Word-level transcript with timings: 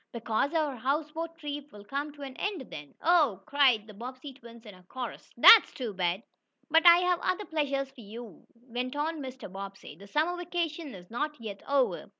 "Because 0.13 0.51
our 0.55 0.75
houseboat 0.77 1.37
trip 1.37 1.71
will 1.71 1.83
come 1.85 2.11
to 2.13 2.23
an 2.23 2.35
end 2.37 2.71
then." 2.71 2.95
"Oh!" 3.03 3.43
cried 3.45 3.85
the 3.85 3.93
Bobbsey 3.93 4.33
twins 4.33 4.65
in 4.65 4.73
a 4.73 4.81
chorus. 4.81 5.29
"That's 5.37 5.71
too 5.73 5.93
bad!" 5.93 6.23
"But 6.71 6.87
I 6.87 6.97
have 7.01 7.19
other 7.21 7.45
pleasures 7.45 7.91
for 7.91 8.01
you," 8.01 8.47
went 8.55 8.95
on 8.95 9.21
Mr. 9.21 9.47
Bobbsey. 9.47 9.95
"The 9.95 10.07
summer 10.07 10.35
vacation 10.37 10.95
is 10.95 11.11
not 11.11 11.39
yet 11.39 11.61
over." 11.69 12.09